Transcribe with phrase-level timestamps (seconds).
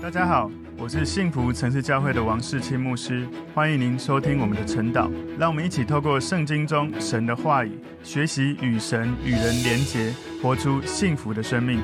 [0.00, 0.48] 大家好，
[0.78, 5.10] 我是幸福城市教会的王世清牧师，欢迎您收听我们的晨祷。
[5.36, 11.80] 让我们一起透过圣经中神的话语，学习与神与人连结，活出幸福的生命。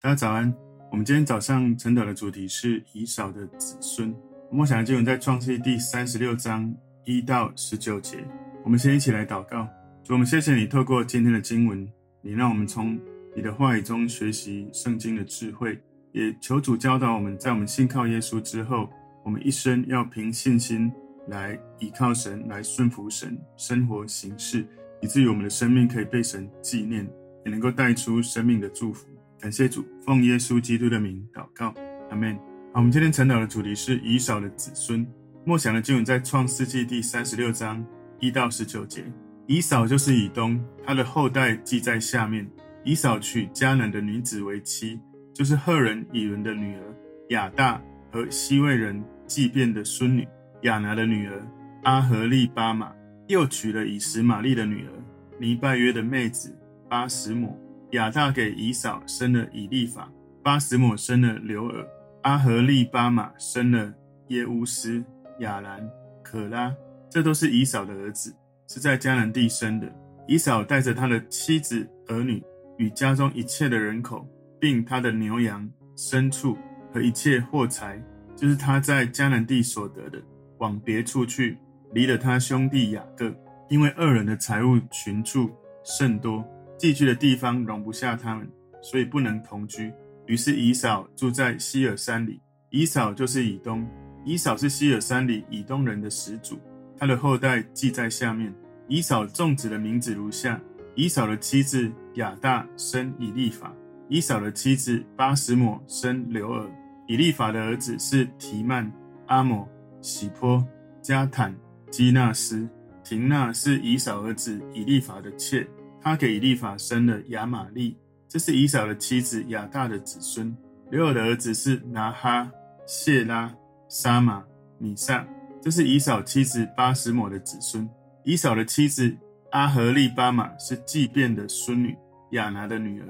[0.00, 0.52] 大家早安，
[0.90, 4.12] 我们今天早上晨祷的主题是以扫的子孙。
[4.50, 8.24] 默想的经文在创世第三十六章一到十九节。
[8.64, 9.68] 我们先一起来祷告，
[10.02, 11.86] 主，我们谢谢你透过今天的经文，
[12.22, 12.98] 你让我们从
[13.36, 15.78] 你的话语中学习圣经的智慧。
[16.16, 18.88] 也求主教导我们，在我们信靠耶稣之后，
[19.22, 20.90] 我们一生要凭信心
[21.28, 24.66] 来倚靠神，来顺服神，生活行事，
[25.02, 27.06] 以至于我们的生命可以被神纪念，
[27.44, 29.06] 也能够带出生命的祝福。
[29.38, 31.74] 感谢主，奉耶稣基督的名祷告，
[32.08, 32.34] 阿门。
[32.72, 35.06] 好，我们今天晨祷的主题是以扫的子孙。
[35.44, 37.84] 默想的经文在创世纪第三十六章
[38.20, 39.04] 一到十九节。
[39.46, 42.50] 以扫就是以东，他的后代记在下面。
[42.84, 44.98] 以扫娶迦南的女子为妻。
[45.36, 46.82] 就是赫人以伦的女儿
[47.28, 47.78] 亚大
[48.10, 50.26] 和西魏人祭便的孙女
[50.62, 51.46] 亚拿的女儿
[51.82, 52.90] 阿合利巴玛，
[53.26, 54.92] 又娶了以实玛利的女儿
[55.38, 56.56] 尼拜约的妹子
[56.88, 57.54] 巴实抹。
[57.90, 60.10] 亚大给以扫生了以利法，
[60.42, 61.86] 巴实抹生了流珥，
[62.22, 63.92] 阿合利巴玛生了
[64.28, 65.04] 耶乌斯、
[65.40, 65.86] 亚兰、
[66.24, 66.74] 可拉，
[67.10, 68.34] 这都是以扫的儿子，
[68.66, 69.86] 是在迦南地生的。
[70.26, 72.42] 以扫带着他的妻子儿女
[72.78, 74.26] 与家中一切的人口。
[74.66, 76.58] 并他的牛羊、牲畜
[76.92, 78.02] 和一切货财，
[78.34, 80.20] 就是他在迦南地所得的，
[80.58, 81.56] 往别处去，
[81.92, 83.32] 离了他兄弟雅各，
[83.68, 85.48] 因为二人的财物群畜
[85.84, 86.44] 甚多，
[86.76, 88.50] 寄居的地方容不下他们，
[88.82, 89.92] 所以不能同居。
[90.26, 92.40] 于是以扫住在西珥山里。
[92.70, 93.88] 以扫就是以东，
[94.24, 96.58] 以扫是西珥山里以东人的始祖，
[96.98, 98.52] 他的后代记在下面。
[98.88, 100.60] 以扫众子的名字如下：
[100.96, 103.72] 以扫的妻子亚大生以利法。
[104.08, 106.66] 以扫的妻子巴实抹生流尔，
[107.08, 108.90] 以利法的儿子是提曼、
[109.26, 109.68] 阿抹、
[110.00, 110.64] 喜坡、
[111.02, 111.54] 加坦、
[111.90, 112.68] 基纳斯。
[113.02, 115.64] 亭纳是以扫儿子以利法的妾，
[116.00, 117.96] 他给以利法生了亚玛利。
[118.28, 120.56] 这是以扫的妻子亚大的子孙。
[120.90, 122.50] 流尔的儿子是拿哈、
[122.84, 123.54] 谢拉、
[123.88, 124.44] 沙玛、
[124.78, 125.24] 米萨。
[125.60, 127.88] 这是以扫妻子巴实抹的子孙。
[128.24, 129.16] 以扫的妻子
[129.52, 131.96] 阿合利巴玛是祭便的孙女，
[132.32, 133.06] 亚拿的女儿。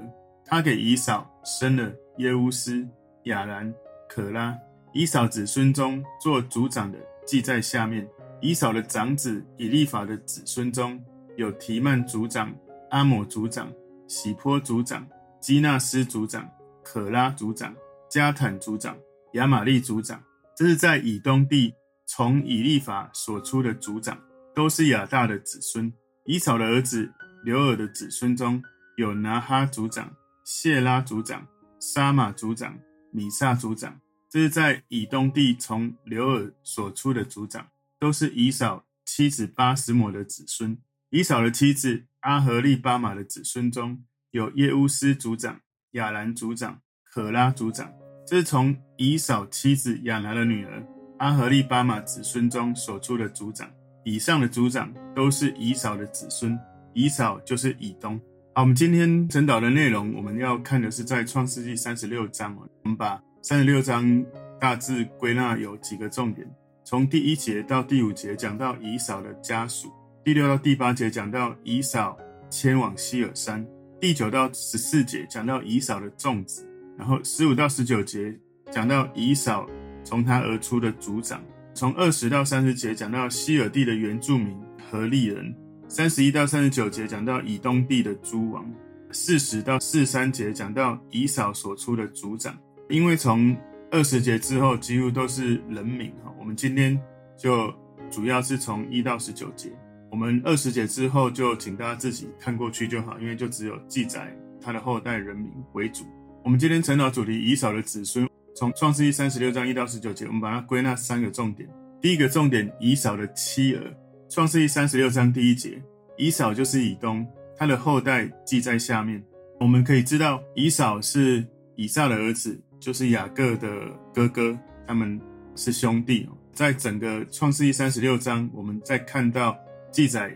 [0.49, 2.87] 他给以扫生了耶乌斯、
[3.23, 3.73] 亚兰、
[4.07, 4.57] 可拉。
[4.93, 8.07] 以扫子孙中做族长的记在下面。
[8.39, 11.03] 以扫的长子以利法的子孙中
[11.35, 12.55] 有提曼族长、
[12.91, 13.69] 阿姆族长、
[14.07, 15.05] 喜波族长、
[15.41, 16.49] 基纳斯族长、
[16.81, 17.75] 可拉族长、
[18.09, 18.95] 加坦族长、
[19.33, 20.23] 亚玛利族长。
[20.55, 21.73] 这是在以东地
[22.05, 24.17] 从以利法所出的族长，
[24.55, 25.91] 都是亚大的子孙。
[26.23, 27.11] 以扫的儿子
[27.43, 28.63] 刘尔的子孙中
[28.95, 30.09] 有拿哈族长。
[30.49, 31.45] 谢拉族长、
[31.77, 32.79] 沙玛族长、
[33.11, 33.99] 米萨族长，
[34.29, 37.67] 这是在以东地从流珥所出的族长，
[37.99, 40.77] 都是以扫妻子巴实抹的子孙。
[41.09, 45.59] 以扫的妻子阿合利巴玛的子孙中有耶乌斯族长、
[45.91, 47.91] 亚兰族长、可拉族长，
[48.25, 50.81] 这是从以扫妻子亚兰的女儿
[51.19, 53.69] 阿合利巴玛子孙中所出的族长。
[54.05, 56.57] 以上的族长都是以扫的子孙，
[56.93, 58.17] 以扫就是以东。
[58.57, 62.57] 好，我们今天晨祷的内容，我们要看的是在创世纪三十六章。
[62.57, 64.25] 我们把三十六章
[64.59, 66.49] 大致归纳有几个重点：
[66.83, 69.89] 从第一节到第五节讲到以扫的家属；
[70.25, 72.17] 第六到第八节讲到以扫
[72.49, 73.63] 迁往希尔山；
[74.01, 76.63] 第九到十四节讲到以扫的众子；
[76.97, 78.35] 然后十五到十九节
[78.71, 79.69] 讲到以扫
[80.03, 81.37] 从他而出的族长；
[81.75, 84.57] 从二十到三十节讲到希尔地的原住民
[84.89, 85.53] 何利人。
[85.89, 88.69] 三十一到三十九节讲到以东地的诸王，
[89.11, 92.55] 四十到四三节讲到以扫所出的族长。
[92.89, 93.55] 因为从
[93.89, 96.99] 二十节之后几乎都是人名哈，我们今天
[97.37, 97.73] 就
[98.11, 99.71] 主要是从一到十九节。
[100.11, 106.03] 我们二十节之后就请大家自己看过去就好，因为就只有记载他的后代人名为主。
[106.43, 111.67] 我们今天晨祷主题以扫的子孙，从创世记三十六章一到十九节，我们把它归纳三个重点。
[112.01, 113.81] 第一个重点，以扫的妻儿。
[114.29, 115.81] 创世记三十六章第一节，
[116.17, 117.25] 以扫就是以东，
[117.55, 119.23] 他的后代记在下面。
[119.59, 121.45] 我们可以知道，以扫是
[121.75, 123.67] 以撒的儿子，就是雅各的
[124.13, 125.19] 哥哥，他们
[125.55, 126.27] 是兄弟。
[126.53, 129.57] 在整个创世记三十六章，我们再看到
[129.91, 130.29] 记载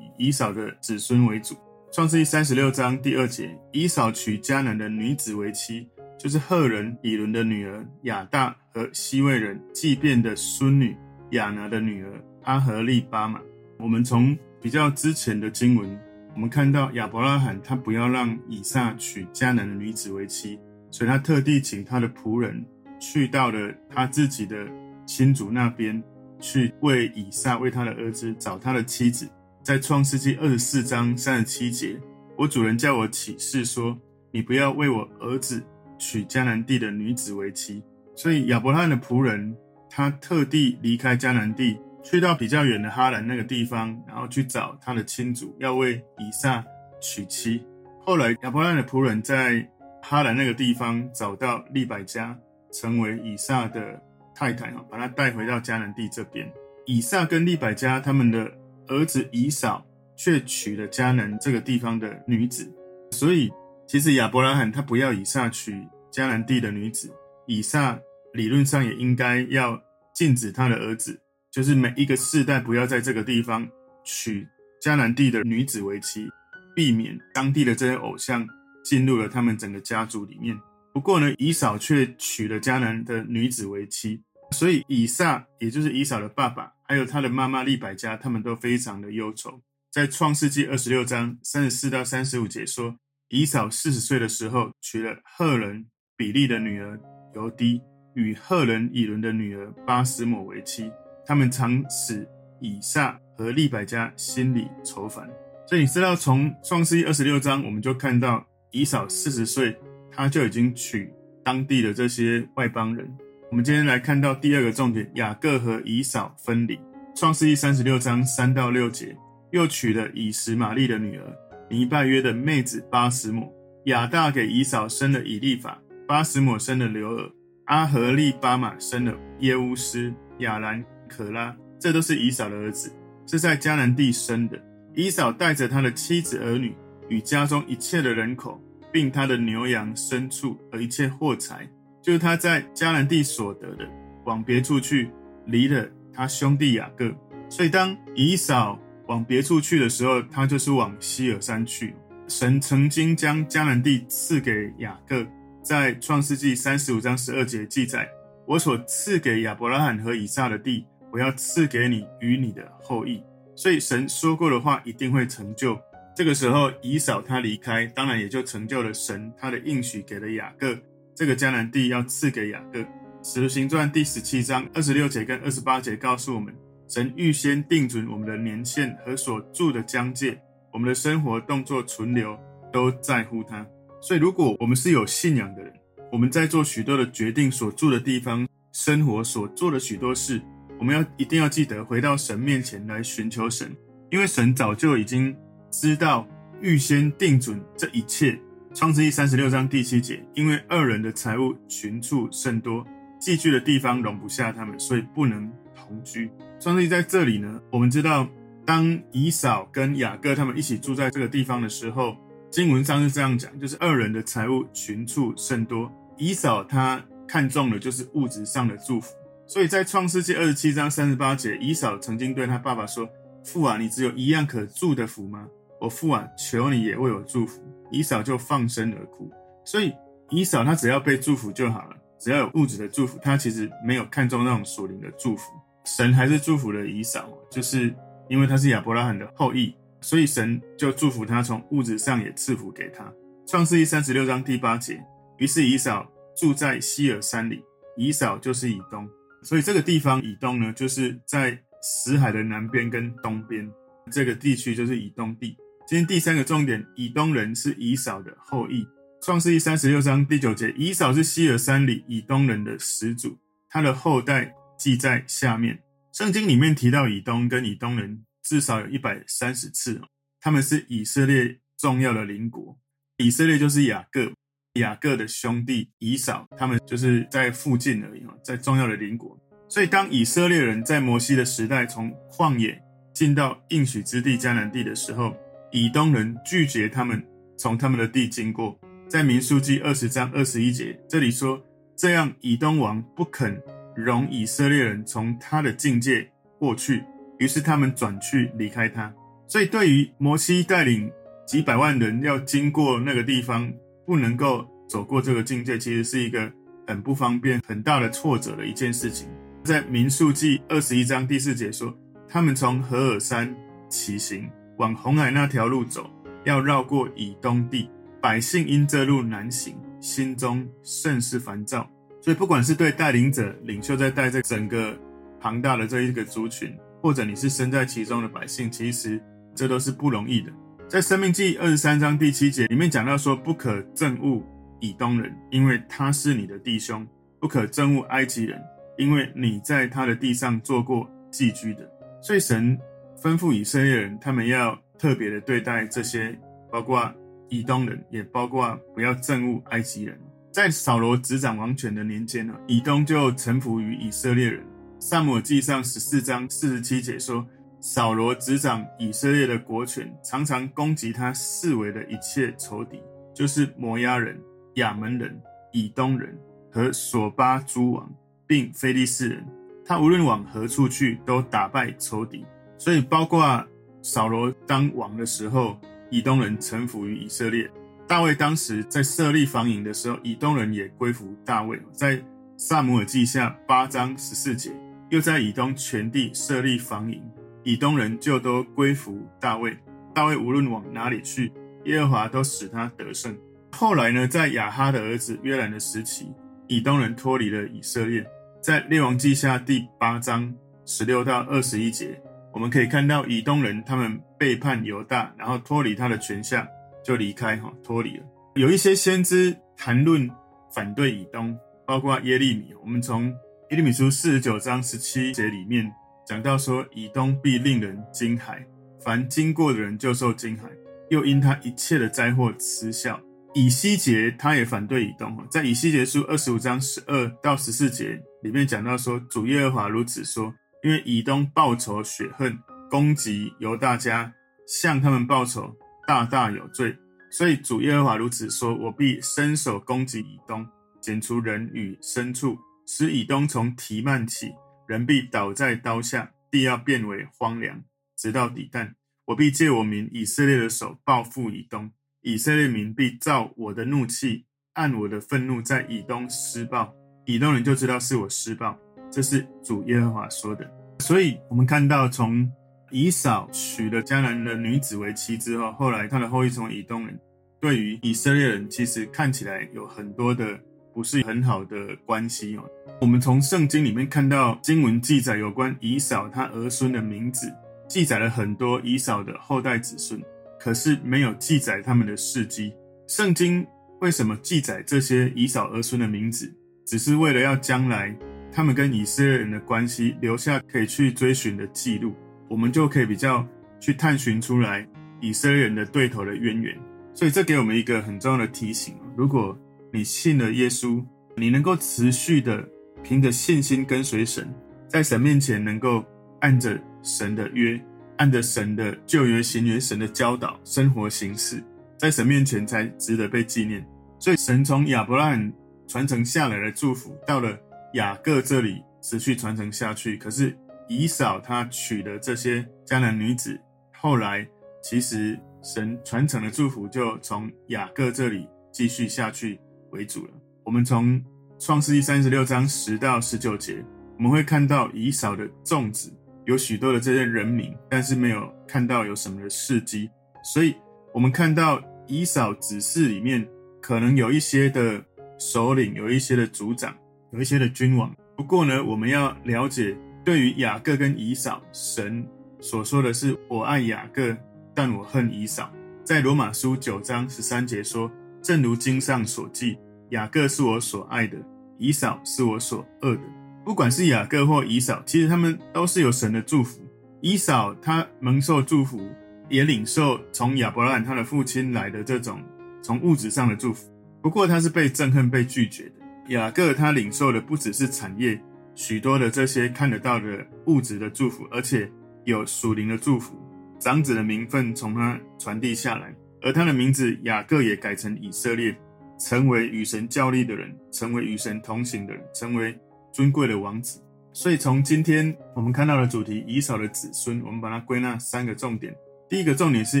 [0.16, 1.54] 以以扫的子孙为主。
[1.92, 5.86] 创世记三十六章第二节，以扫娶迦南的女子为妻，
[6.18, 10.96] 就是赫人以伦的女儿雅大和希未人祭便的孙女
[11.32, 13.40] 雅拿的女儿阿合利巴玛。
[13.82, 15.98] 我们从比较之前的经文，
[16.34, 20.58] 我们看到亚伯拉罕他不要让以撒娶迦南的女子为妻，
[20.90, 22.64] 所以他特地请他的仆人
[23.00, 24.66] 去到了他自己的
[25.06, 26.02] 亲族那边，
[26.38, 29.28] 去为以撒为他的儿子找他的妻子。
[29.62, 31.98] 在创世纪二十四章三十七节，
[32.36, 33.98] 我主人叫我起誓说
[34.32, 35.62] ：“你不要为我儿子
[35.98, 37.82] 娶迦南地的女子为妻。”
[38.16, 39.56] 所以亚伯拉罕的仆人
[39.88, 46.64] 他特地离开迦南地，去到比较远的哈兰那个地方，然后去找他的亲族，要为以撒
[47.00, 47.62] 娶妻。
[48.00, 49.68] 后来亚伯拉罕的仆人在
[50.02, 52.36] 哈兰那个地方找到利百加，
[52.72, 54.02] 成为以撒的
[54.34, 56.50] 太太，把他带回到迦南地这边。
[56.86, 58.50] 以撒跟利百加他们的
[58.88, 59.86] 儿子以扫
[60.16, 62.68] 却娶了迦南这个地方的女子，
[63.10, 63.52] 所以
[63.86, 67.12] 其实亚伯拉罕他不要以撒娶迦南地的女子，
[67.46, 68.00] 以撒
[68.32, 69.80] 理论上也应该要
[70.14, 71.20] 禁止他的儿子，
[71.50, 73.68] 就是每一个世代不要在这个地方
[74.04, 74.46] 娶
[74.80, 76.28] 迦南地的女子为妻，
[76.76, 78.46] 避免当地的这些偶像
[78.84, 80.56] 进入了他们整个家族里面。
[80.94, 86.72] 不过呢，以扫却娶了迦南的女子为妻，所以以撒也就是以扫的爸爸。
[86.84, 89.60] 还有他的妈妈利百加，他们都非常的忧愁。
[89.90, 92.96] 在创世纪二十六章三十四到三十五节说，
[93.28, 95.86] 以扫四十岁的时候娶了赫人
[96.16, 96.98] 比利的女儿
[97.34, 97.80] 犹低，
[98.14, 100.90] 与赫人以伦的女儿巴实抹为妻。
[101.30, 102.28] 他们常使
[102.58, 105.30] 以撒和利百加心里愁烦。
[105.64, 109.78] 所以你知道，从创世纪二十六章，我们就看到以扫四十岁，
[110.10, 111.08] 他就已经娶
[111.44, 113.08] 当地的这些外邦人。
[113.48, 116.76] 我们今天来看到第二个重点：雅各和以扫分离。
[117.14, 119.16] 创世记三十六章三到六节，
[119.52, 121.24] 又娶了以实玛利的女儿
[121.70, 123.48] 尼拜约的妹子巴实抹。
[123.84, 127.30] 雅大给以扫生了以利法，巴实抹生了流珥，
[127.66, 132.92] 阿和利巴马生了耶乌斯、亚兰、可拉，这都是以扫的儿子，
[133.26, 134.56] 是在迦南地生的。
[134.94, 136.74] 以扫带着他的妻子儿女
[137.08, 138.62] 与家中一切的人口，
[138.92, 141.68] 并他的牛羊牲畜和一切货财。
[142.02, 143.86] 就是他在迦南地所得的，
[144.24, 145.10] 往别处去，
[145.46, 147.12] 离了他兄弟雅各。
[147.48, 151.94] 所以当以扫往别处去的时候，他就是往西尔山去。
[152.26, 155.26] 神曾经将迦南地赐给雅各，
[155.62, 158.08] 在创世纪三十五章十二节记载
[158.46, 163.22] ：“我所赐给亚伯拉罕和以撒的地，我要赐给你与你的后裔。”
[163.56, 165.78] 所以神说过的话一定会成就。
[166.16, 170.76] 这个时候，以扫他离开，当然也就成就了神他的应许给了雅各。
[171.14, 172.84] 这个迦南地要赐给雅各。
[173.22, 176.54] 使徒行传第十七章二十六节跟二十八节告诉我们，
[176.88, 180.40] 神预先定准我们的年限和所住的疆界，
[180.72, 182.38] 我们的生活、动作、存留
[182.72, 183.66] 都在乎他。
[184.00, 185.72] 所以，如果我们是有信仰的人，
[186.10, 190.40] 我们在做许多的决定，所住的地方、生活所做的许多事，
[190.80, 193.70] 我们要一定要记得回到神面前来寻求神，
[194.10, 195.36] 因为神早就已经
[195.70, 196.26] 知道、
[196.62, 198.40] 预先定准这一切。
[198.72, 202.82] 创世记三十六章第七节，因为二人的财物群畜甚多，
[203.20, 206.30] 寄居的地方容不下他们，所以不能同居。
[206.58, 208.26] 创世记在这里呢，我们知道，
[208.64, 212.16] 当以扫跟雅各他们一起住在这个地方的时候，
[212.50, 215.92] 经文上是这样讲，就是二人的财物群畜甚多。
[216.16, 219.12] 以扫他看中的就是物质上的祝福，
[219.50, 223.10] 所以在创世记二十七章三十八节，以扫曾经对他爸爸说
[223.42, 225.44] ：“父啊，你只有一样可祝的福吗？
[225.80, 227.60] 我父啊，求你也为我祝福。”
[227.90, 229.28] 以扫就放声而哭，
[229.64, 229.92] 所以
[230.28, 235.50] 以扫他只要被祝福就好了，只要有物质的祝福，他其实没有看重那种属灵的祝福。
[235.84, 237.92] 神还是祝福了以扫，就是
[238.28, 243.12] 因为他是亚伯拉罕的后裔，所以神就祝福他，从物质上也赐福给他。
[243.48, 245.02] 创世记三十六章第八节，
[245.38, 247.60] 于是以扫住在西珥山里，
[247.96, 249.10] 以扫就是以东，
[249.42, 253.70] 所以这个地方以东呢，就是在死海的南边跟东边，
[254.10, 255.56] 这个地区就是以东地。
[255.86, 258.86] 今天第三个重点，以东人是以扫的后裔。
[259.22, 265.82] 创世记三十六章第九节，以扫是西尔山里以东人的始祖，他的后代记在下面。
[266.12, 270.00] 圣经里面提到以东跟以东人至少有一百三十次，
[270.40, 272.78] 他们是以色列重要的邻国。
[273.18, 274.32] 以色列就是雅各，
[274.74, 279.36] 雅各的兄弟以扫，他们就是在附近而已，在重要的邻国。
[279.68, 282.80] 所以当以色列人在摩西的时代从旷野
[283.12, 285.34] 进到应许之地迦南地的时候，
[285.72, 287.24] 以东人拒绝他们
[287.56, 291.60] 从他们的地经过，在民数记二十章二十一节，这里说，
[291.96, 293.60] 这样以东王不肯
[293.96, 297.04] 容以色列人从他的境界过去，
[297.38, 299.12] 于是他们转去离开他。
[299.48, 301.10] 所以对于摩西带领
[301.44, 303.72] 几百万人要经过那个地方，
[304.10, 306.52] 不能够走过这个境界，其实是一个
[306.84, 309.28] 很不方便、很大的挫折的一件事情。
[309.62, 311.96] 在民数记二十一章第四节说，
[312.28, 313.54] 他们从何珥山
[313.88, 314.50] 骑行。
[314.78, 316.10] 往红海那条路走，
[316.42, 317.88] 要绕过以东地。
[318.20, 321.88] 百姓因这路难行，心中甚是烦躁。
[322.20, 324.98] 所以，不管是对带领者、领袖在带这整个
[325.38, 329.22] 庞大的这一个族群，或者你是身在其中的百姓，其实
[329.54, 330.50] 这都是不容易的。
[330.90, 334.42] 在《生命记》二十三章第七节里面讲到说，不可憎恶
[334.80, 337.06] 以东人，因为他是你的弟兄；
[337.38, 338.60] 不可憎恶埃及人，
[338.98, 341.88] 因为你在他的地上做过寄居的。
[342.20, 342.76] 所以，神
[343.22, 346.36] 吩咐以色列人，他们要特别的对待这些，
[346.72, 347.08] 包括
[347.48, 350.18] 以东人，也包括不要憎恶埃及人。
[350.50, 354.60] 在扫罗执掌王权的年间呢，以东就臣服于以色列人。
[354.98, 357.46] 撒母记上十四章四十七节说，
[357.80, 363.00] 扫罗执掌以色列的国权，常常攻击他四围的一切仇敌，
[363.34, 364.38] 就是摩押人、
[364.74, 365.40] 亚扪人、
[365.72, 366.38] 以东人
[366.70, 368.12] 和索巴诸王，
[368.46, 369.44] 并非利士人。
[369.84, 372.44] 他无论往何处去，都打败仇敌。
[372.76, 373.66] 所以，包括
[374.02, 375.78] 扫罗当王的时候，
[376.10, 377.70] 以东人臣服于以色列。
[378.06, 381.80] 大卫当时在设立防营的时候，以东人也归服大卫。
[381.92, 382.22] 在
[382.56, 384.70] 撒母耳记下八章十四节，
[385.08, 387.22] 又在以东全地设立防营，
[387.62, 389.76] 以东人就都归服大卫。
[390.14, 391.52] 大卫无论往哪里去，
[391.84, 393.36] 耶和华都使他得胜。
[393.72, 396.32] 后来呢，在亚哈的儿子约兰的时期，
[396.66, 398.26] 以东人脱离了以色列。
[398.60, 402.20] 在列王记下第八章十六到二十一节，
[402.52, 406.66] 我们可以看到以东人他们背叛犹大，然后脱离他的权下。
[407.02, 408.24] 就离开哈，脱离了。
[408.56, 410.30] 有一些先知谈论
[410.70, 412.74] 反对以东，包括耶利米。
[412.82, 413.28] 我们从
[413.70, 415.90] 耶利米书四十九章十七节里面
[416.30, 418.64] 讲到说，以东必令人惊骇，
[419.04, 420.62] 凡经过的人就受惊骇，
[421.08, 423.20] 又因他一切的灾祸嗤笑。
[423.52, 432.56] 以西结他也反对以东，在以西结书二十五章十二到十四节里面讲到说，主耶和华如此说：因为以东报仇雪恨，
[432.88, 434.32] 攻击由大家，
[434.68, 435.74] 向他们报仇。
[436.06, 436.96] 大大有罪，
[437.32, 440.64] 所以主耶和华如此说：我必伸手攻击以东，
[441.00, 442.56] 剪除人与牲畜，
[442.86, 444.52] 使以东从提幔起，
[444.90, 447.84] 人必倒在刀下，地要变为荒凉，
[448.16, 448.96] 直到底但。
[449.26, 451.92] 我必借我民以色列的手报复以东，
[452.22, 456.92] 以色列民必照我的怒气，按我的愤怒在以东施暴，
[457.24, 458.76] 以东人就知道是我施暴。
[459.12, 460.68] 这是主耶和华说的。
[460.98, 462.50] 所以，我们看到从。
[462.92, 467.16] 以扫娶了迦南的女子为妻之后，后来他的后裔从以东人，
[467.60, 470.60] 对于以色列人其实看起来有很多的
[471.00, 472.64] 不是很好的关系哦。
[473.00, 477.50] 我们从圣经里面看到经文记载有关以扫他儿孙的名字，
[477.88, 480.20] 记载了很多以扫的后代子孙，
[480.60, 482.74] 可是没有记载他们的事迹。
[483.08, 483.66] 圣经
[484.02, 486.52] 为什么记载这些以扫儿孙的名字？
[486.84, 488.14] 只是为了要将来
[488.52, 492.14] 他们跟以色列人的关系留下可以去追寻的记录。
[492.46, 493.42] 我们就可以比较
[493.80, 494.86] 去探寻出来
[495.22, 496.78] 以色列人的对头的渊源，
[497.14, 499.58] 所以这给我们一个很重要的提醒：如果
[499.92, 501.04] 你信了耶稣，
[501.36, 502.66] 你能够持续的
[503.02, 504.52] 凭着信心跟随神，
[504.88, 506.04] 在神面前能够
[506.40, 507.80] 按着神的约，
[508.16, 511.62] 按着神的旧约新约神的教导生活行事，
[511.98, 513.86] 在神面前才值得被纪念。
[514.18, 515.52] 所以神从亚伯拉罕
[515.86, 517.58] 传承下来的祝福，到了
[517.94, 520.56] 雅各这里持续传承下去，可是。
[520.92, 523.56] 以扫他娶的这些迦南女子，
[523.92, 524.44] 后来
[524.82, 530.32] 其实神传承的祝福就从雅各这里继续下去为主了。
[530.64, 531.22] 我们从
[531.58, 533.84] 创世纪三十六章十到十九节，
[534.16, 536.12] 我们会看到以扫的众子
[536.46, 540.10] 有许多的这些人名，但是没有看到有什么的事迹。
[540.42, 540.74] 所以，
[541.12, 543.46] 我们看到以扫子嗣里面
[543.80, 545.04] 可能有一些的
[545.38, 546.94] 首领，有一些的族长，
[547.32, 548.14] 有一些的君王。
[548.36, 549.96] 不过呢，我们要了解。
[550.22, 552.26] 对于雅各跟以扫，神
[552.60, 554.36] 所说的是：“我爱雅各，
[554.74, 555.72] 但我恨以扫。”
[556.04, 558.10] 在罗马书九章十三节说
[558.42, 559.78] ：“正如经上所记，
[560.10, 561.36] 雅各是我所爱的，
[561.78, 563.22] 以扫是我所恶的。”
[563.64, 566.80] 不管是雅各或以扫，其实他们都是有神的祝福。
[567.20, 569.06] 以扫他蒙受祝福，
[569.48, 572.42] 也领受从亚伯拉罕他的父亲来的这种
[572.82, 573.90] 从物质上的祝福。
[574.22, 576.34] 不过他是被憎恨、被拒绝的。
[576.34, 578.40] 雅各他领受的不只是产业。
[578.74, 581.90] 许多的这些看得到的物质的祝福，而且
[582.24, 583.36] 有属灵的祝福，
[583.78, 588.74] 长子的名分从他传递下来，而他的名字雅各也改成以色列，
[589.18, 592.78] 成为与神较力的人，成为与神同行的人，成为
[593.12, 594.00] 尊贵的王子。
[594.32, 598.94] 所以从今天我们看到的主题以扫的子孙，我们把它归纳三个重点：
[599.28, 600.00] 第一个重点是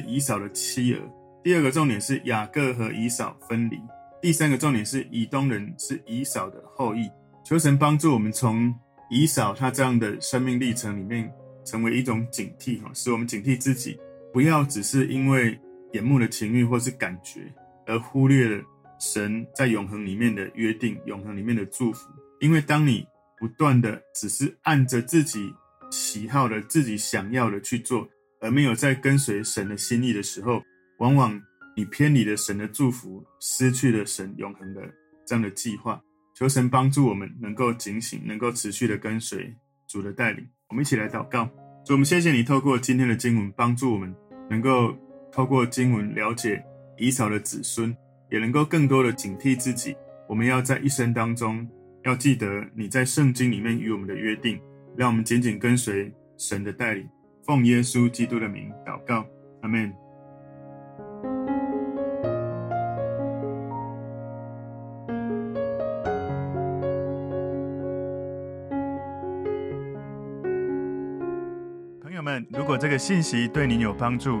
[0.00, 1.00] 以扫的妻儿；
[1.42, 3.78] 第二个重点是雅各和以扫分离；
[4.20, 7.08] 第三个重点是以东人是以扫的后裔。
[7.42, 8.72] 求神帮助我们从
[9.10, 11.32] 以扫他这样的生命历程里面，
[11.64, 13.98] 成为一种警惕哈，使我们警惕自己，
[14.30, 15.58] 不要只是因为
[15.92, 17.52] 眼目的情欲或是感觉，
[17.86, 18.62] 而忽略了
[19.00, 22.08] 神在永恒里面的约定，永恒里面的祝福。
[22.40, 23.06] 因为当你
[23.38, 25.52] 不断的只是按着自己
[25.90, 28.08] 喜好的、自己想要的去做，
[28.40, 30.62] 而没有在跟随神的心意的时候，
[30.98, 31.40] 往往
[31.76, 34.82] 你偏离了神的祝福，失去了神永恒的
[35.26, 36.00] 这样的计划。
[36.34, 39.52] 求神帮助我们能够警醒，能够持续的跟随
[39.88, 40.46] 主的带领。
[40.68, 41.46] 我们一起来祷告，
[41.84, 44.14] 主，我们谢谢你透过今天的经文，帮助我们
[44.48, 44.96] 能够
[45.38, 46.60] 透过经文了解
[46.96, 47.96] 以扫的子孙，
[48.28, 49.96] 也能够更多的警惕自己。
[50.26, 51.64] 我们要在一生当中，
[52.02, 54.60] 要记得你在圣经里面与我们的约定，
[54.96, 57.08] 让我们紧紧跟随神的带领。
[57.46, 59.24] 奉耶稣基督的名祷告，
[59.62, 59.94] 阿门。
[72.50, 74.40] 如果这个信息对您有帮助，